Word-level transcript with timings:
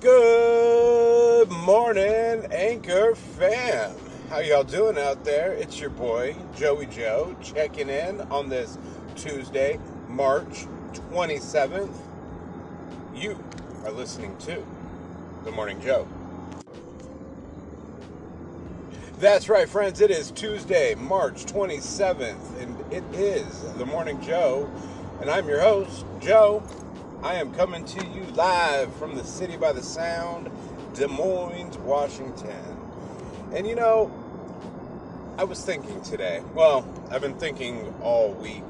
Good 0.00 1.50
morning, 1.50 2.46
Anchor 2.50 3.14
fam. 3.14 3.94
How 4.30 4.38
y'all 4.38 4.64
doing 4.64 4.96
out 4.96 5.24
there? 5.24 5.52
It's 5.52 5.78
your 5.78 5.90
boy, 5.90 6.36
Joey 6.56 6.86
Joe, 6.86 7.36
checking 7.42 7.90
in 7.90 8.22
on 8.30 8.48
this 8.48 8.78
Tuesday, 9.14 9.78
March 10.08 10.66
27th. 11.12 11.94
You 13.14 13.44
are 13.84 13.90
listening 13.90 14.38
to 14.38 14.64
The 15.44 15.50
Morning 15.50 15.78
Joe. 15.82 16.08
That's 19.18 19.50
right, 19.50 19.68
friends. 19.68 20.00
It 20.00 20.10
is 20.10 20.30
Tuesday, 20.30 20.94
March 20.94 21.44
27th, 21.44 22.62
and 22.62 22.92
it 22.92 23.04
is 23.12 23.60
The 23.74 23.84
Morning 23.84 24.18
Joe. 24.22 24.70
And 25.20 25.28
I'm 25.28 25.46
your 25.46 25.60
host, 25.60 26.06
Joe. 26.20 26.62
I 27.22 27.34
am 27.34 27.52
coming 27.52 27.84
to 27.84 28.06
you 28.06 28.22
live 28.32 28.94
from 28.96 29.14
the 29.14 29.24
city 29.24 29.58
by 29.58 29.72
the 29.72 29.82
sound, 29.82 30.50
Des 30.94 31.06
Moines, 31.06 31.76
Washington. 31.80 32.78
And 33.52 33.66
you 33.66 33.74
know, 33.74 34.10
I 35.36 35.44
was 35.44 35.62
thinking 35.62 36.00
today, 36.00 36.42
well, 36.54 36.82
I've 37.10 37.20
been 37.20 37.38
thinking 37.38 37.94
all 38.00 38.32
week. 38.32 38.64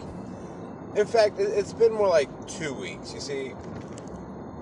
In 0.97 1.07
fact, 1.07 1.39
it's 1.39 1.73
been 1.73 1.93
more 1.93 2.09
like 2.09 2.29
two 2.49 2.75
weeks. 2.75 3.15
You 3.15 3.21
see, 3.21 3.53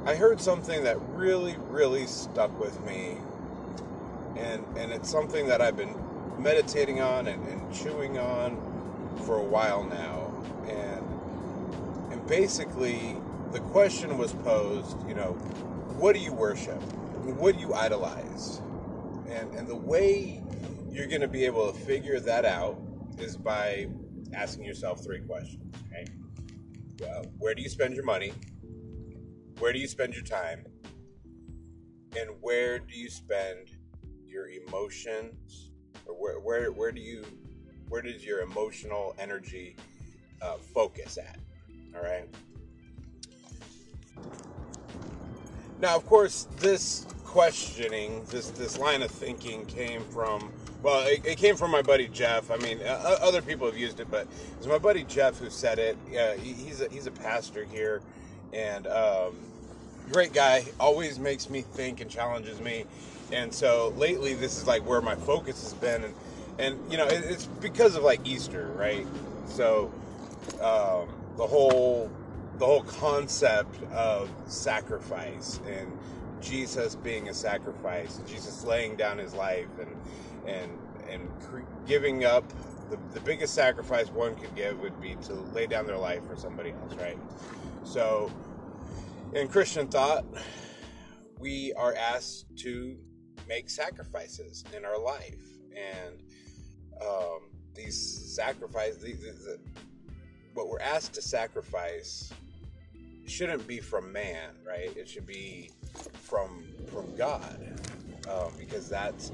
I 0.04 0.16
heard 0.16 0.38
something 0.38 0.84
that 0.84 0.98
really, 1.14 1.56
really 1.70 2.06
stuck 2.06 2.60
with 2.60 2.84
me. 2.84 3.16
And, 4.36 4.66
and 4.76 4.92
it's 4.92 5.08
something 5.08 5.46
that 5.48 5.62
I've 5.62 5.78
been 5.78 5.96
meditating 6.38 7.00
on 7.00 7.26
and, 7.26 7.42
and 7.48 7.74
chewing 7.74 8.18
on 8.18 8.58
for 9.24 9.38
a 9.38 9.42
while 9.42 9.82
now. 9.84 10.30
And, 10.68 12.12
and 12.12 12.26
basically, 12.26 13.16
the 13.52 13.60
question 13.60 14.18
was 14.18 14.32
posed, 14.32 14.96
you 15.08 15.14
know, 15.14 15.32
what 15.98 16.14
do 16.14 16.20
you 16.20 16.32
worship? 16.32 16.80
What 17.22 17.56
do 17.56 17.60
you 17.60 17.74
idolize? 17.74 18.60
And 19.28 19.54
and 19.54 19.66
the 19.66 19.76
way 19.76 20.42
you're 20.90 21.06
going 21.06 21.20
to 21.20 21.28
be 21.28 21.44
able 21.44 21.70
to 21.72 21.78
figure 21.78 22.20
that 22.20 22.44
out 22.44 22.80
is 23.18 23.36
by 23.36 23.88
asking 24.34 24.64
yourself 24.64 25.02
three 25.02 25.20
questions. 25.20 25.74
Okay, 25.92 26.04
where 27.38 27.54
do 27.54 27.62
you 27.62 27.68
spend 27.68 27.94
your 27.94 28.04
money? 28.04 28.32
Where 29.58 29.72
do 29.72 29.78
you 29.78 29.88
spend 29.88 30.14
your 30.14 30.24
time? 30.24 30.64
And 32.16 32.30
where 32.40 32.78
do 32.78 32.94
you 32.94 33.10
spend 33.10 33.70
your 34.26 34.48
emotions? 34.48 35.72
Or 36.06 36.14
where 36.14 36.40
where 36.40 36.72
where 36.72 36.92
do 36.92 37.00
you 37.00 37.24
where 37.88 38.02
does 38.02 38.24
your 38.24 38.40
emotional 38.40 39.14
energy 39.18 39.76
uh, 40.42 40.56
focus 40.56 41.18
at? 41.18 41.38
All 41.94 42.02
right. 42.02 42.28
Now, 45.80 45.96
of 45.96 46.06
course, 46.06 46.48
this 46.58 47.06
questioning, 47.24 48.24
this 48.30 48.50
this 48.50 48.78
line 48.78 49.02
of 49.02 49.10
thinking 49.10 49.64
came 49.66 50.02
from 50.04 50.52
well, 50.82 51.06
it, 51.06 51.24
it 51.24 51.38
came 51.38 51.56
from 51.56 51.70
my 51.70 51.82
buddy 51.82 52.08
Jeff. 52.08 52.50
I 52.50 52.56
mean, 52.56 52.80
uh, 52.84 53.18
other 53.20 53.42
people 53.42 53.66
have 53.66 53.76
used 53.76 54.00
it, 54.00 54.10
but 54.10 54.26
it's 54.56 54.66
my 54.66 54.78
buddy 54.78 55.04
Jeff 55.04 55.38
who 55.38 55.50
said 55.50 55.78
it. 55.78 55.96
Uh, 56.16 56.32
he, 56.34 56.52
he's 56.52 56.80
a, 56.80 56.88
he's 56.88 57.06
a 57.06 57.10
pastor 57.10 57.64
here, 57.64 58.00
and 58.52 58.86
um, 58.86 59.36
great 60.12 60.32
guy. 60.32 60.64
Always 60.78 61.18
makes 61.18 61.50
me 61.50 61.62
think 61.62 62.00
and 62.00 62.10
challenges 62.10 62.60
me. 62.60 62.84
And 63.32 63.52
so 63.52 63.92
lately, 63.96 64.34
this 64.34 64.56
is 64.56 64.66
like 64.66 64.86
where 64.86 65.00
my 65.00 65.16
focus 65.16 65.62
has 65.62 65.74
been, 65.74 66.04
and 66.04 66.14
and 66.58 66.92
you 66.92 66.96
know, 66.96 67.06
it, 67.06 67.24
it's 67.24 67.46
because 67.46 67.94
of 67.96 68.02
like 68.02 68.26
Easter, 68.26 68.68
right? 68.76 69.06
So 69.46 69.92
um, 70.60 71.08
the 71.36 71.46
whole 71.46 72.10
the 72.58 72.66
whole 72.66 72.82
concept 72.82 73.82
of 73.92 74.30
sacrifice 74.46 75.60
and 75.66 75.96
Jesus 76.40 76.94
being 76.96 77.28
a 77.28 77.34
sacrifice, 77.34 78.20
Jesus 78.26 78.64
laying 78.64 78.96
down 78.96 79.18
his 79.18 79.34
life 79.34 79.68
and 79.80 79.96
and 80.46 80.78
and 81.08 81.30
giving 81.86 82.24
up 82.24 82.44
the, 82.90 82.98
the 83.12 83.20
biggest 83.20 83.54
sacrifice 83.54 84.08
one 84.08 84.34
could 84.36 84.54
give 84.54 84.78
would 84.80 85.00
be 85.00 85.14
to 85.22 85.34
lay 85.34 85.66
down 85.66 85.86
their 85.86 85.98
life 85.98 86.24
for 86.26 86.36
somebody 86.36 86.72
else, 86.72 86.94
right? 86.94 87.18
So, 87.84 88.30
in 89.34 89.48
Christian 89.48 89.88
thought, 89.88 90.24
we 91.38 91.72
are 91.74 91.94
asked 91.94 92.46
to 92.58 92.96
make 93.46 93.70
sacrifices 93.70 94.64
in 94.76 94.84
our 94.84 95.00
life, 95.00 95.40
and 95.74 96.14
um, 97.00 97.50
these 97.74 98.34
sacrifices, 98.34 99.00
the, 99.00 99.58
what 100.54 100.68
we're 100.68 100.80
asked 100.80 101.14
to 101.14 101.22
sacrifice 101.22 102.32
shouldn't 103.30 103.66
be 103.66 103.80
from 103.80 104.12
man, 104.12 104.50
right? 104.66 104.94
It 104.96 105.08
should 105.08 105.26
be 105.26 105.70
from 106.12 106.64
from 106.90 107.14
God, 107.16 107.58
um, 108.28 108.52
because 108.58 108.88
that's 108.88 109.32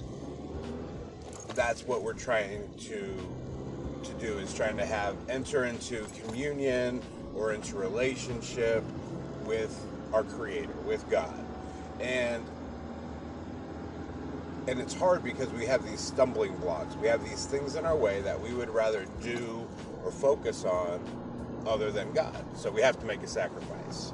that's 1.55 1.83
what 1.85 2.03
we're 2.03 2.13
trying 2.15 2.73
to 2.79 3.17
to 4.05 4.13
do 4.15 4.39
is 4.39 4.53
trying 4.53 4.77
to 4.77 4.85
have 4.85 5.17
enter 5.29 5.65
into 5.65 6.05
communion 6.23 7.01
or 7.35 7.53
into 7.53 7.77
relationship 7.77 8.85
with 9.45 9.87
our 10.13 10.25
Creator, 10.25 10.75
with 10.87 11.09
God, 11.11 11.45
and 12.01 12.45
and 14.67 14.81
it's 14.81 14.95
hard 14.95 15.23
because 15.23 15.51
we 15.51 15.67
have 15.67 15.85
these 15.85 16.01
stumbling 16.01 16.57
blocks. 16.57 16.95
We 16.97 17.09
have 17.09 17.23
these 17.25 17.47
things 17.47 17.77
in 17.77 17.85
our 17.85 17.97
way 17.97 18.23
that 18.23 18.41
we 18.41 18.55
would 18.55 18.71
rather 18.71 19.07
do 19.23 19.69
or 20.05 20.11
focus 20.11 20.65
on 20.65 21.01
other 21.67 21.91
than 21.91 22.13
God. 22.13 22.45
So 22.57 22.71
we 22.71 22.81
have 22.83 22.99
to 23.01 23.07
make 23.07 23.23
a 23.23 23.27
sacrifice. 23.27 24.13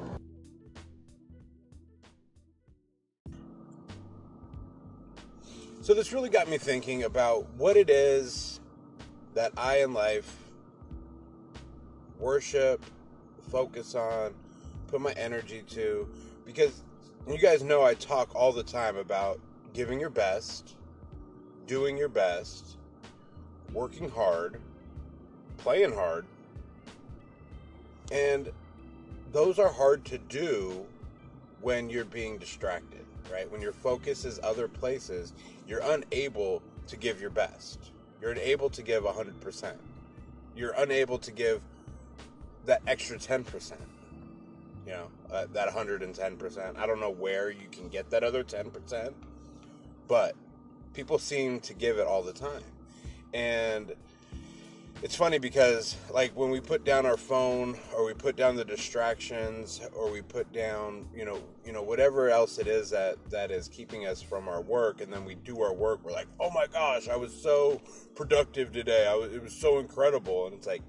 So 5.81 5.95
this 5.95 6.13
really 6.13 6.29
got 6.29 6.47
me 6.47 6.57
thinking 6.57 7.03
about 7.03 7.49
what 7.55 7.75
it 7.75 7.89
is 7.89 8.59
that 9.33 9.51
I 9.57 9.81
in 9.81 9.93
life 9.93 10.37
worship, 12.19 12.85
focus 13.49 13.95
on, 13.95 14.35
put 14.87 15.01
my 15.01 15.11
energy 15.13 15.63
to 15.69 16.07
because 16.45 16.83
you 17.27 17.37
guys 17.37 17.63
know 17.63 17.83
I 17.83 17.95
talk 17.95 18.35
all 18.35 18.51
the 18.51 18.63
time 18.63 18.95
about 18.95 19.39
giving 19.73 19.99
your 19.99 20.09
best, 20.09 20.75
doing 21.65 21.97
your 21.97 22.09
best, 22.09 22.77
working 23.73 24.09
hard, 24.09 24.61
playing 25.57 25.93
hard, 25.93 26.25
and 28.11 28.51
those 29.31 29.57
are 29.57 29.69
hard 29.69 30.03
to 30.05 30.17
do 30.17 30.85
when 31.61 31.89
you're 31.89 32.05
being 32.05 32.37
distracted, 32.37 33.05
right? 33.31 33.49
When 33.49 33.61
your 33.61 33.71
focus 33.71 34.25
is 34.25 34.39
other 34.43 34.67
places, 34.67 35.33
you're 35.67 35.81
unable 35.81 36.61
to 36.87 36.97
give 36.97 37.21
your 37.21 37.29
best. 37.29 37.91
You're 38.21 38.31
unable 38.31 38.69
to 38.71 38.81
give 38.83 39.03
100%. 39.03 39.75
You're 40.55 40.73
unable 40.77 41.17
to 41.19 41.31
give 41.31 41.61
that 42.65 42.81
extra 42.85 43.17
10%. 43.17 43.73
You 44.85 44.91
know, 44.91 45.07
uh, 45.31 45.45
that 45.53 45.69
110%. 45.69 46.77
I 46.77 46.85
don't 46.85 46.99
know 46.99 47.11
where 47.11 47.49
you 47.49 47.67
can 47.71 47.87
get 47.87 48.09
that 48.09 48.23
other 48.23 48.43
10%, 48.43 49.13
but 50.07 50.35
people 50.93 51.17
seem 51.17 51.59
to 51.61 51.73
give 51.73 51.97
it 51.97 52.07
all 52.07 52.23
the 52.23 52.33
time. 52.33 52.63
And 53.33 53.93
it's 55.01 55.15
funny 55.15 55.39
because 55.39 55.95
like 56.13 56.31
when 56.35 56.49
we 56.49 56.59
put 56.59 56.83
down 56.83 57.05
our 57.05 57.17
phone 57.17 57.77
or 57.95 58.05
we 58.05 58.13
put 58.13 58.35
down 58.35 58.55
the 58.55 58.65
distractions 58.65 59.81
or 59.95 60.11
we 60.11 60.21
put 60.21 60.51
down 60.53 61.07
you 61.15 61.25
know 61.25 61.41
you 61.65 61.71
know 61.71 61.81
whatever 61.81 62.29
else 62.29 62.59
it 62.59 62.67
is 62.67 62.89
that 62.91 63.17
that 63.29 63.49
is 63.51 63.67
keeping 63.67 64.05
us 64.05 64.21
from 64.21 64.47
our 64.47 64.61
work 64.61 65.01
and 65.01 65.11
then 65.11 65.25
we 65.25 65.35
do 65.35 65.61
our 65.61 65.73
work 65.73 65.99
we're 66.03 66.11
like 66.11 66.27
oh 66.39 66.51
my 66.51 66.67
gosh 66.67 67.07
i 67.07 67.15
was 67.15 67.33
so 67.33 67.81
productive 68.15 68.71
today. 68.71 69.07
I 69.07 69.15
was, 69.15 69.33
it 69.33 69.41
was 69.41 69.53
so 69.53 69.79
incredible. 69.79 70.45
And 70.45 70.55
it's 70.55 70.67
like 70.67 70.83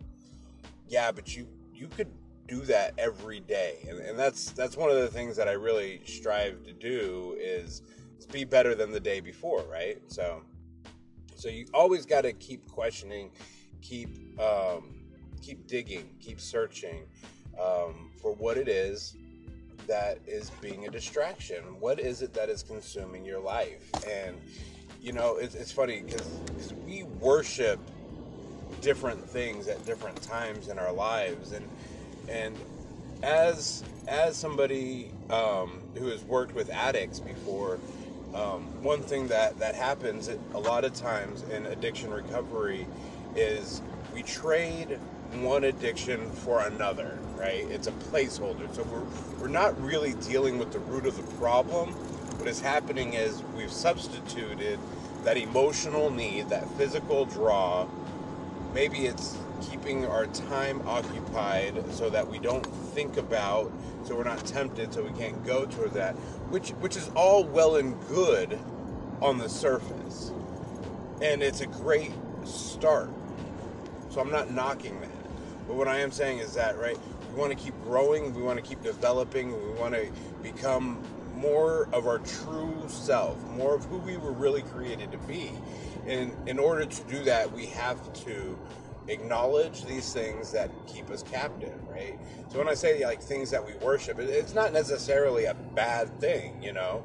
yeah 0.89 1.11
but 1.13 1.35
you 1.37 1.47
you 1.73 1.89
could 1.89 2.09
do 2.49 2.61
that 2.63 2.93
every 2.99 3.41
day. 3.41 3.79
And, 3.89 3.99
and 4.01 4.19
that's 4.19 4.51
that's 4.51 4.77
one 4.77 4.91
of 4.91 4.97
the 4.97 5.09
things 5.09 5.37
that 5.37 5.49
i 5.49 5.53
really 5.53 6.03
strive 6.05 6.63
to 6.65 6.73
do 6.73 7.37
is, 7.39 7.83
is 8.19 8.27
be 8.27 8.45
better 8.45 8.75
than 8.75 8.91
the 8.91 9.01
day 9.01 9.21
before 9.21 9.65
right? 9.71 9.99
So 10.09 10.43
so 11.35 11.49
you 11.49 11.67
always 11.73 12.07
got 12.07 12.23
to 12.23 12.33
keep 12.33 12.69
questioning 12.69 13.31
keep 13.83 14.09
um, 14.41 14.95
keep 15.43 15.67
digging, 15.67 16.09
keep 16.21 16.41
searching 16.41 17.05
um, 17.61 18.11
for 18.21 18.33
what 18.33 18.57
it 18.57 18.69
is 18.69 19.17
that 19.87 20.19
is 20.27 20.51
being 20.63 20.87
a 20.87 20.91
distraction. 20.91 21.63
What 21.81 21.99
is 21.99 22.23
it 22.23 22.33
that 22.35 22.49
is 22.49 22.63
consuming 22.63 23.25
your 23.25 23.41
life? 23.41 23.91
And 24.09 24.41
you 25.01 25.13
know, 25.13 25.37
it's, 25.37 25.55
it's 25.55 25.73
funny 25.73 26.03
because 26.03 26.41
we 26.87 27.03
worship 27.03 27.81
different 28.81 29.29
things 29.29 29.69
at 29.69 29.85
different 29.85 30.23
times 30.23 30.69
in 30.69 30.79
our 30.79 30.93
lives, 30.93 31.53
and 31.53 31.69
and 32.29 32.57
as 33.23 33.85
as 34.09 34.37
somebody 34.37 35.11
um, 35.31 35.83
who 35.99 36.07
has 36.07 36.25
worked 36.25 36.55
with 36.55 36.71
addicts 36.71 37.21
before. 37.21 37.79
Um, 38.35 38.83
one 38.83 39.03
thing 39.03 39.29
that, 39.29 39.59
that 39.59 39.75
happens 39.75 40.31
a 40.55 40.59
lot 40.59 40.87
of 40.87 40.95
times 40.95 41.43
in 41.43 41.67
addiction 41.67 42.11
recovery 42.11 42.87
is 43.37 43.83
we 44.15 44.23
trade 44.23 44.99
one 45.41 45.65
addiction 45.65 46.31
for 46.31 46.61
another, 46.61 47.19
right? 47.37 47.67
It's 47.71 47.87
a 47.87 47.93
placeholder. 47.93 48.73
So 48.75 48.83
we're 48.85 49.05
we're 49.41 49.49
not 49.49 49.81
really 49.83 50.15
dealing 50.15 50.59
with 50.59 50.73
the 50.73 50.79
root 50.81 51.07
of 51.07 51.17
the 51.17 51.37
problem. 51.37 51.91
what 52.39 52.49
is 52.49 52.61
happening 52.61 53.15
is 53.15 53.43
we've 53.57 53.73
substituted 53.73 54.79
that 55.25 55.37
emotional 55.37 56.11
need, 56.11 56.49
that 56.51 56.69
physical 56.73 57.25
draw. 57.27 57.87
Maybe 58.75 59.07
it's 59.07 59.37
keeping 59.61 60.07
our 60.07 60.27
time 60.27 60.83
occupied 60.89 61.85
so 61.93 62.11
that 62.11 62.29
we 62.29 62.39
don't 62.39 62.67
think 62.67 63.17
about, 63.17 63.73
so 64.05 64.17
we're 64.17 64.25
not 64.25 64.45
tempted, 64.47 64.93
so 64.93 65.05
we 65.05 65.13
can't 65.19 65.45
go 65.47 65.67
toward 65.67 65.93
that, 65.93 66.15
which 66.51 66.71
which 66.81 66.97
is 66.97 67.11
all 67.15 67.45
well 67.45 67.77
and 67.77 67.99
good 68.09 68.59
on 69.21 69.39
the 69.39 69.49
surface, 69.49 70.33
and 71.23 71.43
it's 71.43 71.61
a 71.61 71.67
great 71.67 72.13
start. 72.45 73.11
So 74.13 74.21
I'm 74.21 74.31
not 74.31 74.53
knocking 74.53 75.01
that, 75.01 75.67
but 75.67 75.75
what 75.75 75.89
I 75.89 76.01
am 76.01 76.11
saying 76.11 76.39
is 76.39 76.53
that 76.53 76.79
right, 76.79 76.99
we 77.31 77.35
want 77.35 77.51
to 77.51 77.57
keep 77.57 77.73
growing, 77.83 78.35
we 78.35 78.43
want 78.43 78.63
to 78.63 78.63
keep 78.63 78.83
developing, 78.83 79.53
we 79.53 79.71
want 79.81 79.95
to 79.95 80.07
become 80.43 81.03
more 81.35 81.89
of 81.95 82.07
our 82.07 82.19
true 82.19 82.77
self, 82.89 83.43
more 83.49 83.75
of 83.75 83.87
who 83.87 83.97
we 83.97 84.19
were 84.19 84.33
really 84.33 84.61
created 84.65 85.11
to 85.13 85.19
be. 85.19 85.51
And 86.07 86.31
in 86.47 86.59
order 86.59 86.85
to 86.85 87.03
do 87.05 87.25
that, 87.25 87.51
we 87.51 87.65
have 87.69 88.13
to 88.25 88.59
acknowledge 89.09 89.87
these 89.87 90.13
things 90.13 90.53
that 90.53 90.71
keep 90.87 91.09
us 91.09 91.23
captive, 91.23 91.75
right? 91.89 92.19
So 92.51 92.59
when 92.59 92.69
I 92.69 92.75
say 92.75 93.03
like 93.07 93.23
things 93.23 93.51
that 93.51 93.65
we 93.65 93.73
worship, 93.77 94.19
it's 94.19 94.55
not 94.55 94.75
necessarily 94.75 95.47
a 95.47 95.55
bad 95.55 96.21
thing, 96.21 96.63
you 96.63 96.75
know. 96.75 97.03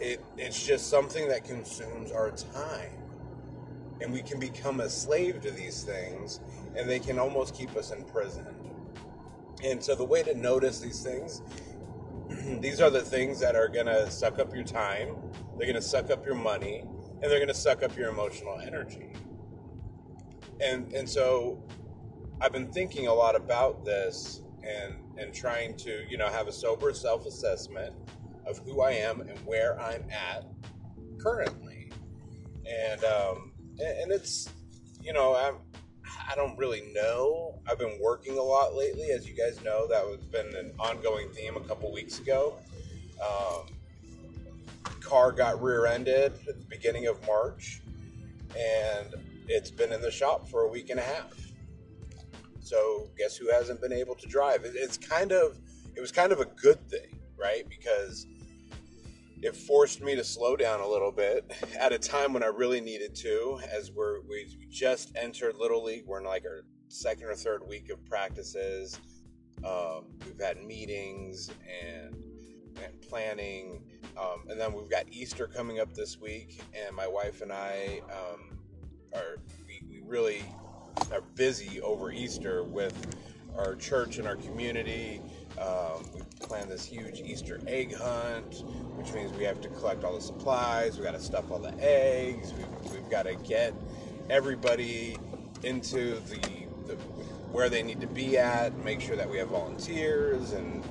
It 0.00 0.24
it's 0.36 0.66
just 0.66 0.90
something 0.90 1.28
that 1.28 1.44
consumes 1.44 2.10
our 2.10 2.32
time. 2.32 2.99
And 4.00 4.12
we 4.12 4.22
can 4.22 4.40
become 4.40 4.80
a 4.80 4.88
slave 4.88 5.40
to 5.42 5.50
these 5.50 5.82
things 5.82 6.40
and 6.76 6.88
they 6.88 6.98
can 6.98 7.18
almost 7.18 7.54
keep 7.54 7.76
us 7.76 7.90
in 7.90 8.04
prison. 8.04 8.46
And 9.62 9.82
so 9.82 9.94
the 9.94 10.04
way 10.04 10.22
to 10.22 10.34
notice 10.34 10.80
these 10.80 11.02
things 11.02 11.42
these 12.60 12.80
are 12.80 12.90
the 12.90 13.00
things 13.02 13.40
that 13.40 13.56
are 13.56 13.68
going 13.68 13.86
to 13.86 14.10
suck 14.10 14.38
up 14.38 14.54
your 14.54 14.64
time, 14.64 15.16
they're 15.56 15.66
going 15.66 15.74
to 15.74 15.82
suck 15.82 16.10
up 16.10 16.24
your 16.24 16.34
money, 16.34 16.80
and 16.80 17.22
they're 17.22 17.38
going 17.38 17.48
to 17.48 17.54
suck 17.54 17.82
up 17.82 17.96
your 17.96 18.08
emotional 18.08 18.60
energy. 18.60 19.12
And 20.60 20.92
and 20.92 21.08
so 21.08 21.62
I've 22.40 22.52
been 22.52 22.70
thinking 22.70 23.06
a 23.08 23.14
lot 23.14 23.34
about 23.34 23.84
this 23.84 24.42
and 24.62 24.94
and 25.18 25.34
trying 25.34 25.76
to, 25.78 26.04
you 26.08 26.18
know, 26.18 26.28
have 26.28 26.48
a 26.48 26.52
sober 26.52 26.92
self-assessment 26.92 27.94
of 28.46 28.58
who 28.58 28.80
I 28.80 28.92
am 28.92 29.20
and 29.22 29.38
where 29.40 29.80
I'm 29.80 30.04
at 30.10 30.44
currently. 31.18 31.90
And 32.66 33.02
um 33.04 33.49
and, 33.80 34.12
it's 34.12 34.48
you 35.02 35.12
know, 35.12 35.34
I'm 35.36 35.56
I 36.30 36.34
don't 36.34 36.56
really 36.56 36.82
know. 36.94 37.58
I've 37.68 37.78
been 37.78 37.98
working 38.00 38.38
a 38.38 38.42
lot 38.42 38.74
lately, 38.74 39.10
as 39.10 39.26
you 39.26 39.34
guys 39.34 39.62
know. 39.64 39.88
That 39.88 40.04
was 40.04 40.18
been 40.26 40.54
an 40.54 40.72
ongoing 40.78 41.28
theme 41.30 41.56
a 41.56 41.60
couple 41.60 41.92
weeks 41.92 42.20
ago. 42.20 42.56
Um, 43.20 43.66
car 45.00 45.32
got 45.32 45.60
rear-ended 45.60 46.32
at 46.48 46.58
the 46.58 46.66
beginning 46.68 47.06
of 47.06 47.24
March, 47.26 47.82
and 48.56 49.14
it's 49.48 49.70
been 49.70 49.92
in 49.92 50.00
the 50.00 50.10
shop 50.10 50.48
for 50.48 50.62
a 50.62 50.68
week 50.68 50.90
and 50.90 51.00
a 51.00 51.02
half. 51.02 51.34
So 52.60 53.08
guess 53.18 53.36
who 53.36 53.50
hasn't 53.50 53.80
been 53.80 53.92
able 53.92 54.14
to 54.14 54.28
drive? 54.28 54.62
It's 54.64 54.96
kind 54.96 55.32
of 55.32 55.58
it 55.96 56.00
was 56.00 56.12
kind 56.12 56.30
of 56.30 56.40
a 56.40 56.44
good 56.44 56.88
thing, 56.88 57.18
right? 57.36 57.68
Because 57.68 58.26
it 59.42 59.56
forced 59.56 60.02
me 60.02 60.14
to 60.14 60.24
slow 60.24 60.56
down 60.56 60.80
a 60.80 60.86
little 60.86 61.12
bit 61.12 61.50
at 61.78 61.92
a 61.92 61.98
time 61.98 62.32
when 62.32 62.42
I 62.42 62.48
really 62.48 62.80
needed 62.80 63.14
to, 63.16 63.58
as 63.70 63.90
we're 63.90 64.20
we 64.22 64.46
just 64.68 65.12
entered 65.16 65.56
Little 65.56 65.82
League. 65.82 66.04
We're 66.06 66.18
in 66.18 66.24
like 66.24 66.44
our 66.44 66.64
second 66.88 67.26
or 67.26 67.34
third 67.34 67.66
week 67.66 67.90
of 67.90 68.04
practices. 68.04 68.98
Um, 69.64 70.06
we've 70.24 70.40
had 70.40 70.62
meetings 70.62 71.50
and, 71.84 72.14
and 72.82 73.00
planning, 73.02 73.82
um, 74.18 74.44
and 74.48 74.60
then 74.60 74.72
we've 74.72 74.90
got 74.90 75.04
Easter 75.10 75.46
coming 75.46 75.80
up 75.80 75.94
this 75.94 76.18
week. 76.18 76.60
And 76.74 76.94
my 76.94 77.06
wife 77.06 77.40
and 77.40 77.52
I 77.52 78.00
um, 78.10 78.58
are 79.14 79.36
we, 79.66 79.82
we 79.88 80.02
really 80.06 80.42
are 81.12 81.22
busy 81.34 81.80
over 81.80 82.10
Easter 82.10 82.62
with 82.62 83.14
our 83.56 83.74
church 83.74 84.18
and 84.18 84.26
our 84.26 84.36
community. 84.36 85.20
Um, 85.58 86.04
we 86.14 86.20
planned 86.40 86.70
this 86.70 86.84
huge 86.84 87.20
Easter 87.20 87.60
egg 87.66 87.94
hunt, 87.94 88.64
which 88.96 89.12
means 89.12 89.32
we 89.32 89.44
have 89.44 89.60
to 89.60 89.68
collect 89.68 90.04
all 90.04 90.14
the 90.14 90.20
supplies. 90.20 90.98
We 90.98 91.04
got 91.04 91.12
to 91.12 91.20
stuff 91.20 91.50
all 91.50 91.58
the 91.58 91.74
eggs. 91.78 92.52
We've, 92.52 92.92
we've 92.92 93.10
got 93.10 93.24
to 93.24 93.34
get 93.36 93.74
everybody 94.28 95.16
into 95.62 96.18
the, 96.20 96.40
the, 96.86 96.94
where 97.52 97.68
they 97.68 97.82
need 97.82 98.00
to 98.00 98.06
be 98.06 98.38
at. 98.38 98.76
Make 98.84 99.00
sure 99.00 99.16
that 99.16 99.28
we 99.28 99.38
have 99.38 99.48
volunteers, 99.48 100.52
and 100.52 100.82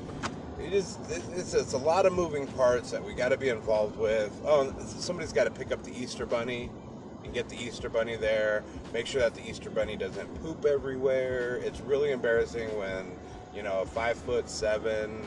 it 0.61 0.73
is 0.73 0.97
it's, 1.09 1.53
it's 1.53 1.73
a 1.73 1.77
lot 1.77 2.05
of 2.05 2.13
moving 2.13 2.47
parts 2.47 2.91
that 2.91 3.03
we 3.03 3.13
got 3.13 3.29
to 3.29 3.37
be 3.37 3.49
involved 3.49 3.97
with. 3.97 4.31
Oh, 4.45 4.73
somebody's 4.79 5.33
got 5.33 5.45
to 5.45 5.51
pick 5.51 5.71
up 5.71 5.83
the 5.83 5.91
Easter 5.91 6.25
bunny 6.25 6.69
and 7.23 7.33
get 7.33 7.49
the 7.49 7.57
Easter 7.57 7.89
bunny 7.89 8.15
there. 8.15 8.63
Make 8.93 9.05
sure 9.07 9.21
that 9.21 9.35
the 9.35 9.47
Easter 9.47 9.69
bunny 9.69 9.95
doesn't 9.95 10.41
poop 10.41 10.65
everywhere. 10.65 11.57
It's 11.57 11.81
really 11.81 12.11
embarrassing 12.11 12.77
when 12.77 13.17
you 13.53 13.63
know 13.63 13.81
a 13.81 13.85
five 13.85 14.17
foot 14.17 14.49
seven 14.49 15.21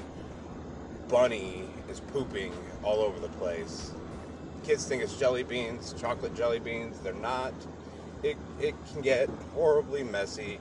bunny 1.08 1.68
is 1.88 2.00
pooping 2.00 2.52
all 2.82 3.00
over 3.00 3.18
the 3.20 3.28
place. 3.28 3.92
Kids 4.64 4.84
think 4.84 5.02
it's 5.02 5.18
jelly 5.18 5.42
beans, 5.42 5.94
chocolate 5.98 6.34
jelly 6.34 6.58
beans. 6.58 6.98
They're 7.00 7.12
not. 7.14 7.52
It, 8.22 8.36
it 8.60 8.74
can 8.92 9.02
get 9.02 9.28
horribly 9.54 10.04
messy. 10.04 10.60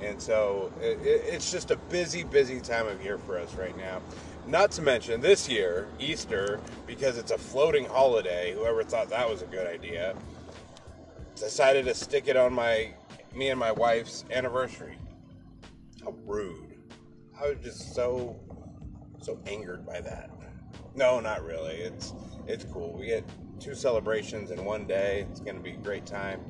And 0.00 0.20
so 0.22 0.72
it, 0.80 0.98
it's 1.02 1.50
just 1.50 1.70
a 1.70 1.76
busy, 1.76 2.22
busy 2.22 2.60
time 2.60 2.86
of 2.86 3.02
year 3.02 3.18
for 3.18 3.36
us 3.38 3.54
right 3.54 3.76
now. 3.76 4.00
Not 4.46 4.70
to 4.72 4.82
mention 4.82 5.20
this 5.20 5.48
year, 5.48 5.88
Easter, 5.98 6.60
because 6.86 7.18
it's 7.18 7.32
a 7.32 7.38
floating 7.38 7.84
holiday. 7.84 8.54
Whoever 8.54 8.84
thought 8.84 9.10
that 9.10 9.28
was 9.28 9.42
a 9.42 9.46
good 9.46 9.66
idea 9.66 10.14
decided 11.34 11.86
to 11.86 11.94
stick 11.94 12.28
it 12.28 12.36
on 12.36 12.52
my 12.52 12.92
me 13.34 13.48
and 13.48 13.58
my 13.58 13.72
wife's 13.72 14.24
anniversary. 14.30 14.96
How 16.02 16.14
rude. 16.26 16.69
I 17.40 17.48
was 17.48 17.58
just 17.62 17.94
so 17.94 18.36
so 19.22 19.38
angered 19.46 19.86
by 19.86 20.00
that. 20.00 20.30
No, 20.94 21.20
not 21.20 21.44
really. 21.44 21.76
It's 21.76 22.12
it's 22.46 22.64
cool. 22.64 22.96
We 22.98 23.06
get 23.06 23.24
two 23.58 23.74
celebrations 23.74 24.50
in 24.50 24.64
one 24.64 24.86
day. 24.86 25.26
It's 25.30 25.40
going 25.40 25.56
to 25.56 25.62
be 25.62 25.70
a 25.70 25.76
great 25.76 26.06
time. 26.06 26.40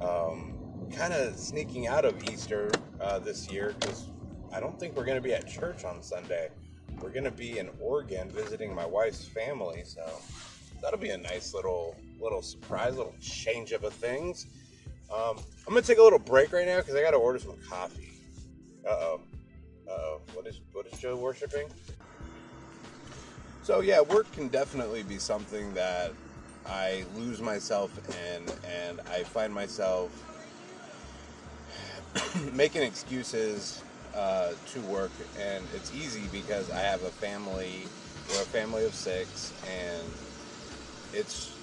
Um, 0.00 0.54
kind 0.94 1.12
of 1.12 1.36
sneaking 1.36 1.86
out 1.86 2.04
of 2.04 2.22
Easter 2.30 2.70
uh, 3.00 3.18
this 3.18 3.50
year 3.50 3.74
because 3.78 4.06
I 4.52 4.60
don't 4.60 4.78
think 4.78 4.96
we're 4.96 5.04
going 5.04 5.16
to 5.16 5.22
be 5.22 5.32
at 5.32 5.48
church 5.48 5.84
on 5.84 6.02
Sunday. 6.02 6.50
We're 7.00 7.10
going 7.10 7.24
to 7.24 7.30
be 7.30 7.58
in 7.58 7.70
Oregon 7.80 8.30
visiting 8.30 8.74
my 8.74 8.86
wife's 8.86 9.24
family, 9.24 9.82
so 9.84 10.06
that'll 10.82 10.98
be 10.98 11.10
a 11.10 11.18
nice 11.18 11.54
little 11.54 11.96
little 12.20 12.42
surprise, 12.42 12.96
little 12.96 13.14
change 13.20 13.72
of 13.72 13.84
a 13.84 13.90
things. 13.90 14.46
Um, 15.12 15.36
I'm 15.66 15.74
gonna 15.74 15.82
take 15.82 15.98
a 15.98 16.02
little 16.02 16.18
break 16.18 16.52
right 16.52 16.66
now 16.66 16.78
because 16.78 16.94
I 16.94 17.02
got 17.02 17.12
to 17.12 17.18
order 17.18 17.38
some 17.38 17.56
coffee. 17.68 18.12
Uh 18.86 18.90
oh. 18.90 19.20
Uh. 19.88 20.18
What 20.34 20.46
is 20.46 20.60
what 20.72 20.86
is 20.86 20.98
Joe 20.98 21.16
worshiping? 21.16 21.68
So 23.62 23.80
yeah, 23.80 24.00
work 24.00 24.30
can 24.32 24.48
definitely 24.48 25.02
be 25.02 25.18
something 25.18 25.72
that 25.74 26.12
I 26.66 27.04
lose 27.14 27.40
myself 27.40 27.90
in, 28.26 28.44
and 28.68 29.00
I 29.10 29.22
find 29.22 29.52
myself 29.52 30.10
making 32.52 32.82
excuses 32.82 33.82
uh, 34.14 34.52
to 34.72 34.80
work, 34.82 35.12
and 35.38 35.64
it's 35.74 35.94
easy 35.94 36.22
because 36.32 36.70
I 36.70 36.80
have 36.80 37.02
a 37.02 37.10
family. 37.10 37.86
We're 38.28 38.42
a 38.42 38.46
family 38.46 38.84
of 38.86 38.94
six, 38.94 39.52
and 39.66 40.02
it's 41.12 41.54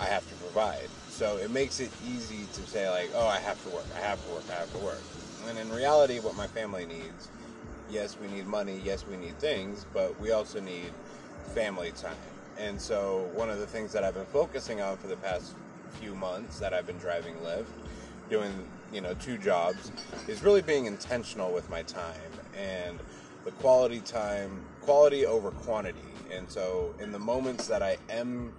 I 0.00 0.06
have 0.06 0.28
to 0.28 0.34
provide. 0.36 0.88
So 1.08 1.36
it 1.36 1.50
makes 1.50 1.78
it 1.80 1.90
easy 2.06 2.46
to 2.54 2.60
say 2.62 2.88
like, 2.90 3.10
oh, 3.14 3.26
I 3.26 3.38
have 3.38 3.62
to 3.64 3.70
work, 3.70 3.84
I 3.96 4.00
have 4.00 4.24
to 4.26 4.32
work, 4.32 4.44
I 4.50 4.54
have 4.54 4.72
to 4.72 4.78
work. 4.78 5.02
And 5.48 5.58
in 5.58 5.70
reality, 5.72 6.20
what 6.20 6.36
my 6.36 6.46
family 6.46 6.86
needs, 6.86 7.28
yes, 7.90 8.16
we 8.20 8.28
need 8.28 8.46
money, 8.46 8.80
yes, 8.84 9.06
we 9.06 9.16
need 9.16 9.38
things, 9.38 9.86
but 9.92 10.18
we 10.20 10.32
also 10.32 10.60
need 10.60 10.92
family 11.54 11.92
time. 11.92 12.16
And 12.58 12.80
so 12.80 13.28
one 13.34 13.50
of 13.50 13.58
the 13.58 13.66
things 13.66 13.92
that 13.92 14.04
I've 14.04 14.14
been 14.14 14.24
focusing 14.26 14.80
on 14.80 14.96
for 14.96 15.08
the 15.08 15.16
past 15.16 15.54
few 16.00 16.14
months 16.14 16.58
that 16.58 16.72
I've 16.72 16.86
been 16.86 16.98
driving 16.98 17.34
Lyft, 17.36 17.66
doing 18.30 18.52
you 18.92 19.00
know 19.00 19.14
two 19.14 19.38
jobs, 19.38 19.90
is 20.28 20.42
really 20.42 20.62
being 20.62 20.86
intentional 20.86 21.52
with 21.52 21.68
my 21.70 21.82
time 21.82 22.32
and 22.56 22.98
the 23.44 23.50
quality 23.52 24.00
time, 24.00 24.62
quality 24.80 25.26
over 25.26 25.50
quantity. 25.50 25.98
And 26.30 26.48
so 26.48 26.94
in 26.98 27.12
the 27.12 27.18
moments 27.18 27.66
that 27.66 27.82
I 27.82 27.98
am 28.08 28.52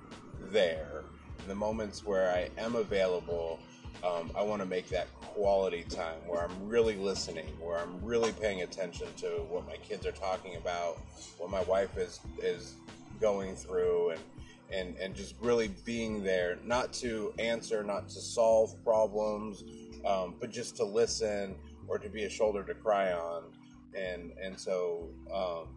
there, 0.52 1.04
in 1.42 1.48
the 1.48 1.56
moments 1.56 2.06
where 2.06 2.32
I 2.32 2.50
am 2.62 2.75
available, 2.75 3.60
um, 4.03 4.31
I 4.35 4.41
want 4.41 4.62
to 4.62 4.67
make 4.67 4.89
that 4.89 5.07
quality 5.21 5.83
time 5.89 6.19
where 6.27 6.43
I'm 6.43 6.67
really 6.67 6.95
listening, 6.95 7.47
where 7.59 7.77
I'm 7.77 8.03
really 8.03 8.31
paying 8.33 8.62
attention 8.62 9.07
to 9.17 9.27
what 9.50 9.65
my 9.67 9.77
kids 9.77 10.05
are 10.05 10.12
talking 10.12 10.55
about, 10.55 11.00
what 11.38 11.50
my 11.50 11.62
wife 11.63 11.97
is 11.97 12.19
is 12.39 12.75
going 13.21 13.55
through, 13.55 14.12
and 14.12 14.21
and 14.71 14.97
and 14.97 15.15
just 15.15 15.35
really 15.41 15.69
being 15.85 16.23
there, 16.23 16.57
not 16.63 16.91
to 16.93 17.33
answer, 17.39 17.83
not 17.83 18.09
to 18.09 18.19
solve 18.19 18.75
problems, 18.83 19.63
um, 20.05 20.35
but 20.39 20.51
just 20.51 20.75
to 20.77 20.83
listen 20.83 21.55
or 21.88 21.97
to 21.97 22.09
be 22.09 22.23
a 22.23 22.29
shoulder 22.29 22.63
to 22.63 22.73
cry 22.73 23.13
on, 23.13 23.43
and 23.95 24.31
and 24.41 24.59
so. 24.59 25.09
Um, 25.33 25.67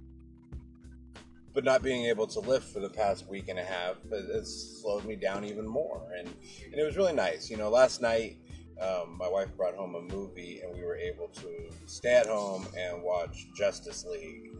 but 1.56 1.64
not 1.64 1.82
being 1.82 2.04
able 2.04 2.26
to 2.26 2.38
Lyft 2.40 2.64
for 2.64 2.80
the 2.80 2.90
past 2.90 3.26
week 3.30 3.48
and 3.48 3.58
a 3.58 3.64
half 3.64 3.96
has 4.10 4.78
slowed 4.82 5.06
me 5.06 5.16
down 5.16 5.42
even 5.42 5.66
more. 5.66 6.02
And, 6.18 6.28
and 6.66 6.74
it 6.74 6.84
was 6.84 6.98
really 6.98 7.14
nice. 7.14 7.48
You 7.48 7.56
know, 7.56 7.70
last 7.70 8.02
night 8.02 8.36
um, 8.78 9.16
my 9.18 9.26
wife 9.26 9.48
brought 9.56 9.74
home 9.74 9.94
a 9.94 10.02
movie 10.02 10.60
and 10.62 10.76
we 10.76 10.84
were 10.84 10.96
able 10.96 11.28
to 11.28 11.70
stay 11.86 12.12
at 12.12 12.26
home 12.26 12.68
and 12.76 13.02
watch 13.02 13.46
Justice 13.56 14.04
League. 14.04 14.50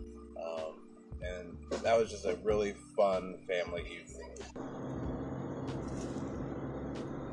Um, 0.42 0.86
and 1.20 1.58
that 1.82 1.98
was 1.98 2.10
just 2.10 2.24
a 2.24 2.38
really 2.42 2.74
fun 2.96 3.40
family 3.46 3.82
evening. 3.82 4.30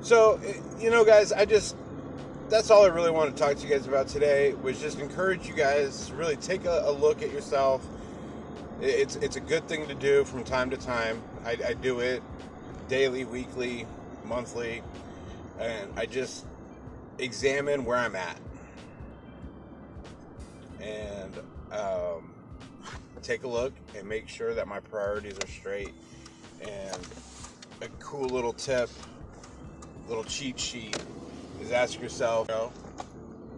So, 0.02 0.42
you 0.78 0.90
know, 0.90 1.06
guys, 1.06 1.32
I 1.32 1.46
just 1.46 1.78
that's 2.50 2.70
all 2.70 2.84
I 2.84 2.90
really 2.90 3.12
want 3.12 3.34
to 3.34 3.42
talk 3.42 3.56
to 3.56 3.64
you 3.66 3.74
guys 3.74 3.88
about 3.88 4.10
today 4.10 4.56
was 4.56 4.82
just 4.82 5.00
encourage 5.00 5.48
you 5.48 5.54
guys 5.54 6.12
really 6.12 6.36
take 6.36 6.66
a, 6.66 6.84
a 6.86 6.92
look 6.92 7.22
at 7.22 7.32
yourself. 7.32 7.88
It's 8.82 9.16
it's 9.18 9.36
a 9.36 9.42
good 9.42 9.68
thing 9.68 9.88
to 9.88 9.96
do 9.96 10.24
from 10.26 10.44
time 10.44 10.70
to 10.72 10.78
time. 10.78 11.22
I, 11.46 11.58
I 11.68 11.74
do 11.74 12.00
it 12.00 12.22
daily, 12.88 13.24
weekly, 13.24 13.86
monthly, 14.26 14.82
and 15.60 15.92
I 15.96 16.06
just 16.06 16.46
examine 17.20 17.86
where 17.86 17.98
I'm 17.98 18.16
at 18.16 18.40
and 20.82 21.40
um, 21.72 22.34
take 23.22 23.44
a 23.44 23.48
look 23.48 23.74
and 23.96 24.08
make 24.08 24.28
sure 24.28 24.54
that 24.54 24.68
my 24.68 24.80
priorities 24.80 25.38
are 25.38 25.48
straight. 25.48 25.94
And 26.62 26.98
a 27.82 27.88
cool 28.00 28.28
little 28.28 28.54
tip, 28.54 28.90
little 30.08 30.24
cheat 30.24 30.60
sheet 30.60 30.98
is 31.62 31.72
ask 31.72 32.02
yourself, 32.02 32.48
you 32.50 32.56
know, 32.56 32.68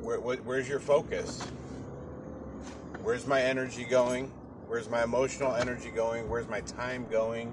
where, 0.02 0.20
where, 0.20 0.38
where's 0.38 0.70
your 0.70 0.80
focus? 0.80 1.42
Where's 3.02 3.28
my 3.28 3.42
energy 3.42 3.84
going? 3.84 4.32
Where's 4.68 4.90
my 4.90 5.04
emotional 5.04 5.54
energy 5.56 5.92
going? 5.92 6.28
Where's 6.28 6.48
my 6.48 6.62
time 6.62 7.06
going? 7.10 7.50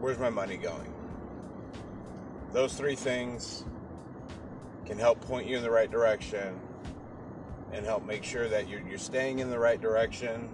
Where's 0.00 0.18
my 0.18 0.30
money 0.30 0.56
going? 0.56 0.92
Those 2.52 2.74
three 2.74 2.94
things 2.94 3.64
can 4.84 4.98
help 4.98 5.20
point 5.20 5.48
you 5.48 5.56
in 5.56 5.62
the 5.62 5.70
right 5.70 5.90
direction 5.90 6.60
and 7.72 7.84
help 7.84 8.06
make 8.06 8.22
sure 8.22 8.48
that 8.48 8.68
you're, 8.68 8.86
you're 8.88 8.98
staying 8.98 9.40
in 9.40 9.50
the 9.50 9.58
right 9.58 9.80
direction 9.80 10.48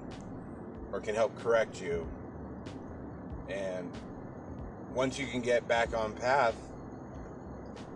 or 0.92 1.00
can 1.00 1.14
help 1.14 1.37
correct 1.38 1.81
you. 1.81 2.09
And 3.49 3.92
once 4.95 5.19
you 5.19 5.26
can 5.26 5.42
get 5.42 5.69
back 5.69 5.95
on 5.95 6.14
path, 6.14 6.57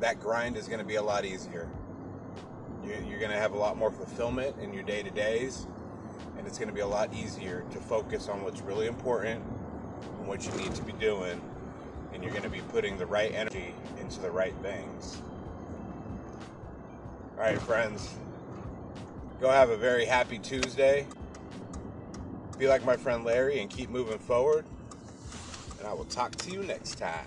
that 0.01 0.21
grind 0.21 0.57
is 0.57 0.67
going 0.67 0.81
to 0.81 0.85
be 0.85 0.97
a 0.97 1.03
lot 1.03 1.25
easier. 1.25 1.69
You're 2.85 3.19
going 3.19 3.33
to 3.33 3.39
have 3.39 3.53
a 3.53 3.59
lot 3.59 3.77
more 3.77 3.91
fulfillment 3.91 4.57
in 4.61 4.73
your 4.73 4.83
day 4.83 5.03
to 5.03 5.11
days, 5.11 5.67
and 6.39 6.47
it's 6.47 6.59
going 6.59 6.69
to 6.69 6.75
be 6.75 6.81
a 6.81 6.87
lot 6.87 7.13
easier 7.15 7.65
to 7.73 7.79
focus 7.79 8.29
on 8.29 8.43
what's 8.43 8.61
really 8.61 8.87
important 8.87 9.43
and 10.19 10.29
what 10.29 10.47
you 10.47 10.53
need 10.53 10.75
to 10.75 10.83
be 10.83 10.93
doing, 10.93 11.41
and 12.13 12.23
you're 12.23 12.33
going 12.33 12.43
to 12.43 12.49
be 12.49 12.63
putting 12.73 12.99
the 12.99 13.07
right 13.07 13.33
energy 13.35 13.75
into 14.01 14.21
the 14.21 14.31
right 14.31 14.55
things. 14.63 15.23
All 17.37 17.43
right, 17.43 17.61
friends, 17.63 18.15
go 19.41 19.51
have 19.51 19.71
a 19.71 19.77
very 19.77 20.07
happy 20.07 20.39
Tuesday. 20.39 21.07
Be 22.59 22.67
like 22.67 22.85
my 22.85 22.97
friend 22.97 23.25
Larry 23.25 23.61
and 23.61 23.69
keep 23.69 23.91
moving 23.91 24.19
forward. 24.19 24.65
And 25.79 25.87
I 25.87 25.93
will 25.93 26.07
talk 26.07 26.35
to 26.37 26.51
you 26.51 26.63
next 26.63 26.97
time. 26.99 27.27